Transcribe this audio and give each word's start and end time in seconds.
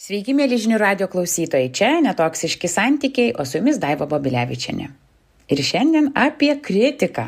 Sveiki, 0.00 0.32
mėly 0.32 0.56
žinių 0.56 0.78
radio 0.80 1.06
klausytojai. 1.12 1.68
Čia 1.76 1.98
netoksiški 2.00 2.68
santykiai, 2.72 3.34
o 3.36 3.44
su 3.44 3.58
jumis 3.58 3.76
Daiva 3.82 4.06
Babilevičiane. 4.08 4.86
Ir 5.52 5.60
šiandien 5.60 6.08
apie 6.16 6.54
kritiką 6.56 7.26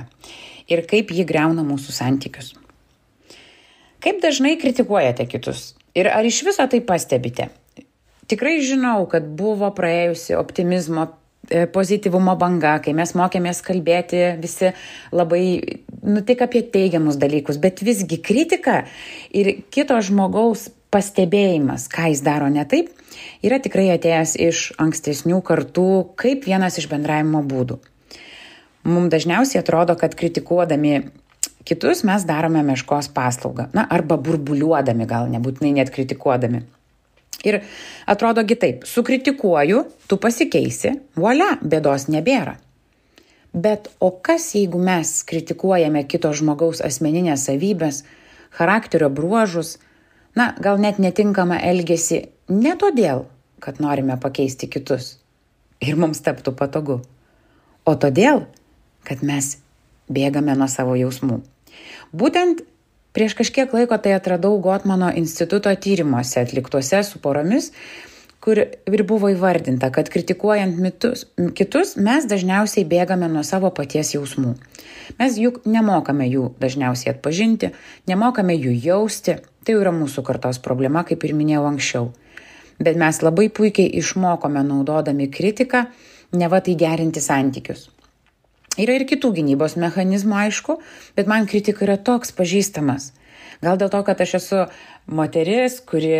ir 0.72 0.80
kaip 0.88 1.12
ji 1.12 1.26
greuna 1.28 1.66
mūsų 1.68 1.92
santykius. 1.92 2.54
Kaip 4.00 4.24
dažnai 4.24 4.54
kritikuojate 4.56 5.28
kitus 5.28 5.74
ir 5.92 6.08
ar 6.08 6.24
iš 6.24 6.40
viso 6.48 6.64
tai 6.64 6.80
pastebite? 6.80 7.50
Tikrai 8.32 8.56
žinau, 8.64 9.04
kad 9.04 9.28
buvo 9.36 9.68
praėjusi 9.76 10.40
optimizmo, 10.40 11.10
e, 11.52 11.66
pozityvumo 11.76 12.40
banga, 12.40 12.78
kai 12.80 12.96
mes 12.96 13.12
mokėmės 13.12 13.60
kalbėti 13.68 14.30
visi 14.40 14.72
labai, 15.12 15.44
nu 16.08 16.24
tik 16.24 16.48
apie 16.48 16.64
teigiamus 16.64 17.20
dalykus, 17.20 17.60
bet 17.60 17.84
visgi 17.84 18.16
kritika 18.16 18.86
ir 19.28 19.58
kito 19.68 20.00
žmogaus 20.00 20.70
pastebėjimas, 20.92 21.88
ką 21.92 22.10
jis 22.12 22.22
daro 22.24 22.50
ne 22.52 22.64
taip, 22.68 22.92
yra 23.44 23.58
tikrai 23.62 23.88
atėjęs 23.94 24.36
iš 24.48 24.66
ankstesnių 24.82 25.40
kartų 25.46 25.88
kaip 26.20 26.46
vienas 26.48 26.78
iš 26.80 26.88
bendravimo 26.92 27.42
būdų. 27.48 27.80
Mums 28.88 29.12
dažniausiai 29.14 29.60
atrodo, 29.62 29.94
kad 29.98 30.16
kritikuodami 30.18 31.04
kitus 31.64 32.02
mes 32.04 32.24
darome 32.26 32.62
meškos 32.66 33.08
paslaugą. 33.14 33.68
Na, 33.76 33.86
arba 33.90 34.18
burbuliuodami, 34.18 35.06
gal 35.06 35.30
nebūtinai 35.30 35.76
net 35.78 35.92
kritikuodami. 35.94 36.64
Ir 37.46 37.62
atrodo 38.06 38.44
kitaip, 38.46 38.84
sukritikuoju, 38.86 39.84
tu 40.10 40.18
pasikeisi, 40.22 40.96
volia, 41.18 41.56
bėdos 41.62 42.06
nebėra. 42.12 42.56
Bet 43.52 43.90
o 44.00 44.10
kas 44.24 44.52
jeigu 44.56 44.80
mes 44.80 45.10
kritikuojame 45.28 46.04
kito 46.08 46.30
žmogaus 46.34 46.80
asmeninės 46.84 47.48
savybės, 47.48 48.02
charakterio 48.54 49.10
bruožus, 49.12 49.76
na, 50.38 50.52
gal 50.60 50.80
net 50.80 50.98
netinkamą 51.02 51.58
elgesį 51.62 52.24
ne 52.52 52.74
todėl, 52.78 53.26
kad 53.62 53.80
norime 53.80 54.18
pakeisti 54.20 54.68
kitus 54.70 55.16
ir 55.82 55.98
mums 55.98 56.22
taptų 56.24 56.54
patogu, 56.58 57.00
o 57.84 57.94
todėl, 57.98 58.44
kad 59.06 59.22
mes 59.26 59.56
bėgame 60.12 60.54
nuo 60.58 60.68
savo 60.70 60.94
jausmų. 60.98 61.40
Būtent 62.12 62.62
prieš 63.16 63.36
kažkiek 63.38 63.72
laiko 63.74 63.98
tai 63.98 64.14
atradau 64.16 64.56
Gotmano 64.62 65.10
instituto 65.16 65.72
tyrimuose 65.74 66.42
atliktuose 66.42 67.02
su 67.06 67.20
poromis, 67.22 67.72
kur 68.42 68.58
ir 68.58 69.04
buvo 69.06 69.30
įvardinta, 69.30 69.92
kad 69.94 70.10
kritikuojant 70.10 70.78
mitus, 70.82 71.26
kitus 71.54 71.94
mes 71.94 72.26
dažniausiai 72.26 72.86
bėgame 72.88 73.28
nuo 73.30 73.44
savo 73.46 73.70
paties 73.74 74.16
jausmų. 74.16 74.56
Mes 75.20 75.38
juk 75.38 75.62
nemokame 75.68 76.26
jų 76.26 76.48
dažniausiai 76.62 77.14
atpažinti, 77.14 77.70
nemokame 78.10 78.56
jų 78.58 78.74
jausti, 78.82 79.38
Tai 79.62 79.78
yra 79.78 79.92
mūsų 79.94 80.24
kartos 80.26 80.58
problema, 80.62 81.04
kaip 81.06 81.22
ir 81.22 81.34
minėjau 81.38 81.64
anksčiau. 81.68 82.10
Bet 82.82 82.98
mes 82.98 83.20
labai 83.22 83.46
puikiai 83.54 83.92
išmokome 84.00 84.62
naudodami 84.66 85.28
kritiką, 85.30 85.84
ne 86.34 86.48
va 86.50 86.62
tai 86.64 86.74
gerinti 86.78 87.22
santykius. 87.22 87.86
Yra 88.80 88.96
ir 88.96 89.04
kitų 89.06 89.34
gynybos 89.36 89.76
mechanizmų, 89.76 90.38
aišku, 90.46 90.78
bet 91.14 91.28
man 91.28 91.46
kritika 91.46 91.84
yra 91.84 91.98
toks 92.00 92.32
pažįstamas. 92.34 93.12
Gal 93.62 93.78
dėl 93.78 93.92
to, 93.92 94.00
kad 94.02 94.20
aš 94.24 94.34
esu 94.40 94.62
moteris, 95.06 95.78
kuri 95.86 96.16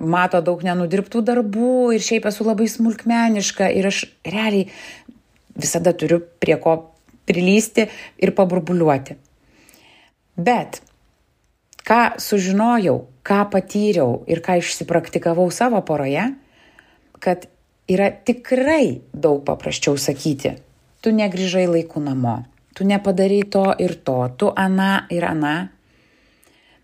mato 0.00 0.40
daug 0.44 0.62
nenudirbtų 0.64 1.24
darbų 1.26 1.72
ir 1.96 2.04
šiaip 2.04 2.28
esu 2.30 2.46
labai 2.46 2.68
smulkmeniška 2.70 3.68
ir 3.76 3.90
aš 3.90 4.04
realiai 4.24 4.70
visada 5.58 5.92
turiu 5.92 6.22
prie 6.40 6.56
ko 6.62 6.78
prilysti 7.28 7.88
ir 8.16 8.32
paburbuliuoti. 8.36 9.18
Bet 10.38 10.80
ką 11.88 12.20
sužinojau, 12.20 13.06
ką 13.24 13.40
patyriau 13.52 14.22
ir 14.28 14.42
ką 14.44 14.58
išsipraktikavau 14.60 15.48
savo 15.50 15.80
poroje, 15.80 16.34
kad 17.18 17.48
yra 17.88 18.10
tikrai 18.12 19.00
daug 19.12 19.40
paprasčiau 19.46 19.96
sakyti, 19.96 20.58
tu 21.00 21.12
negryžai 21.16 21.64
laiku 21.70 22.02
namo, 22.04 22.42
tu 22.76 22.84
nepadarai 22.84 23.42
to 23.48 23.64
ir 23.80 23.96
to, 24.04 24.18
tu 24.36 24.52
ana 24.56 25.06
ir 25.10 25.24
ana. 25.24 25.56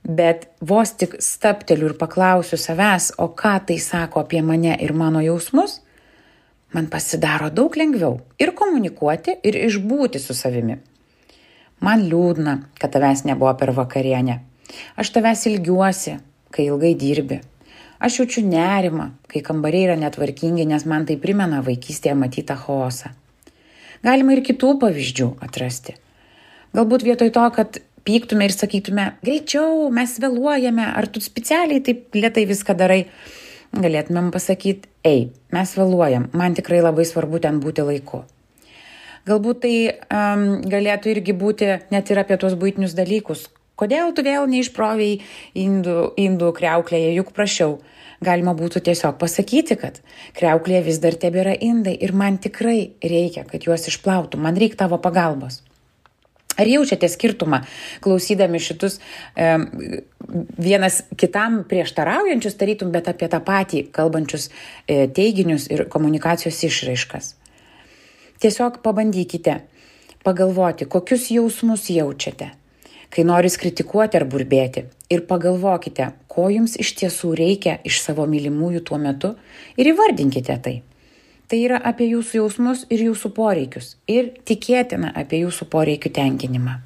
Bet 0.05 0.49
vos 0.61 0.93
tik 1.01 1.17
stapteliu 1.21 1.93
ir 1.93 1.97
paklausiu 2.01 2.59
savęs, 2.61 3.15
o 3.19 3.28
ką 3.33 3.55
tai 3.69 3.78
sako 3.81 4.25
apie 4.25 4.43
mane 4.43 4.77
ir 4.81 4.93
mano 4.93 5.21
jausmus, 5.25 5.81
man 6.73 6.89
pasidaro 6.93 7.49
daug 7.53 7.77
lengviau 7.77 8.19
ir 8.41 8.53
komunikuoti, 8.57 9.39
ir 9.45 9.57
išbūti 9.69 10.21
su 10.21 10.37
savimi. 10.37 10.81
Man 11.84 12.05
liūdna, 12.09 12.59
kad 12.81 12.93
tavęs 12.93 13.25
nebuvo 13.28 13.53
per 13.61 13.73
vakarienę. 13.77 14.41
Aš 15.01 15.11
tavęs 15.15 15.47
ilgiuosi, 15.51 16.19
kai 16.55 16.69
ilgai 16.69 16.95
dirbi. 16.99 17.41
Aš 18.05 18.21
jaučiu 18.21 18.43
nerimą, 18.47 19.11
kai 19.31 19.43
kambariai 19.45 19.89
yra 19.89 19.97
netvarkingi, 19.99 20.67
nes 20.69 20.85
man 20.91 21.07
tai 21.09 21.17
primena 21.21 21.63
vaikystėje 21.65 22.17
matytą 22.19 22.57
chaosą. 22.61 23.15
Galima 24.05 24.35
ir 24.35 24.43
kitų 24.45 24.75
pavyzdžių 24.83 25.29
atrasti. 25.47 25.95
Galbūt 26.77 27.07
vietoj 27.07 27.31
to, 27.33 27.45
kad 27.55 27.79
pyktume 28.05 28.49
ir 28.49 28.53
sakytume, 28.53 29.07
greičiau, 29.25 29.89
mes 29.95 30.19
vėluojame, 30.21 30.85
ar 30.85 31.09
tu 31.09 31.23
specialiai 31.25 31.81
taip 31.85 32.19
lietai 32.19 32.45
viską 32.51 32.77
darai, 32.77 33.07
galėtumėm 33.73 34.31
pasakyti, 34.35 34.91
ei, 35.07 35.29
mes 35.55 35.75
vėluojam, 35.79 36.29
man 36.37 36.57
tikrai 36.59 36.83
labai 36.85 37.07
svarbu 37.09 37.41
ten 37.47 37.63
būti 37.65 37.87
laiku. 37.87 38.25
Galbūt 39.25 39.63
tai 39.65 39.77
um, 40.13 40.45
galėtų 40.69 41.15
irgi 41.15 41.33
būti 41.33 41.71
net 41.95 42.11
ir 42.13 42.21
apie 42.21 42.37
tuos 42.41 42.59
būtinius 42.61 42.93
dalykus, 42.99 43.47
Kodėl 43.75 44.12
tu 44.15 44.23
vėl 44.23 44.47
neišproviai 44.51 45.19
indų, 45.59 46.15
indų 46.21 46.53
kreuklėje, 46.55 47.11
juk 47.19 47.35
prašiau. 47.35 47.81
Galima 48.25 48.55
būtų 48.57 48.85
tiesiog 48.87 49.19
pasakyti, 49.19 49.77
kad 49.77 49.99
kreuklėje 50.39 50.85
vis 50.87 51.01
dar 51.03 51.17
tebėra 51.19 51.57
indai 51.59 51.97
ir 51.99 52.15
man 52.15 52.39
tikrai 52.39 52.95
reikia, 53.03 53.43
kad 53.49 53.67
juos 53.67 53.89
išplautų, 53.91 54.39
man 54.41 54.57
reikia 54.57 54.84
tavo 54.84 55.01
pagalbos. 55.03 55.61
Ar 56.55 56.71
jaučiate 56.71 57.11
skirtumą, 57.11 57.65
klausydami 58.05 58.61
šitus 58.63 59.01
e, 59.34 59.51
vienas 60.63 61.01
kitam 61.19 61.65
prieštaraujančius, 61.67 62.55
tarytum, 62.61 62.95
bet 62.95 63.11
apie 63.11 63.27
tą 63.27 63.43
patį 63.43 63.89
kalbančius 63.95 64.53
e, 64.87 65.09
teiginius 65.11 65.67
ir 65.75 65.89
komunikacijos 65.91 66.63
išraiškas? 66.71 67.34
Tiesiog 68.39 68.84
pabandykite 68.87 69.65
pagalvoti, 70.23 70.87
kokius 70.87 71.33
jausmus 71.34 71.91
jaučiate 71.91 72.55
kai 73.15 73.25
noris 73.27 73.57
kritikuoti 73.61 74.19
ar 74.19 74.27
burbėti. 74.31 74.89
Ir 75.13 75.23
pagalvokite, 75.29 76.11
ko 76.27 76.49
jums 76.51 76.75
iš 76.81 76.95
tiesų 76.99 77.35
reikia 77.39 77.77
iš 77.87 78.01
savo 78.03 78.27
mylimųjų 78.27 78.83
tuo 78.89 78.99
metu 78.99 79.35
ir 79.79 79.93
įvardinkite 79.93 80.57
tai. 80.65 80.75
Tai 81.47 81.61
yra 81.61 81.79
apie 81.91 82.09
jūsų 82.11 82.41
jausmus 82.41 82.83
ir 82.91 83.05
jūsų 83.11 83.31
poreikius 83.37 83.95
ir 84.11 84.33
tikėtina 84.49 85.13
apie 85.15 85.45
jūsų 85.45 85.69
poreikių 85.71 86.11
tenkinimą. 86.19 86.79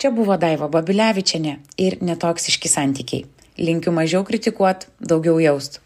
Čia 0.00 0.10
buvo 0.14 0.38
Daiva 0.40 0.70
Babilevičiane 0.72 1.58
ir 1.78 1.98
netoksiški 2.00 2.70
santykiai. 2.70 3.26
Linkiu 3.58 3.92
mažiau 3.94 4.24
kritikuot, 4.26 4.88
daugiau 4.98 5.36
jaust. 5.42 5.83